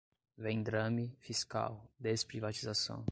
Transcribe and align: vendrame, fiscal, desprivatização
vendrame, 0.39 1.15
fiscal, 1.19 1.91
desprivatização 1.99 3.05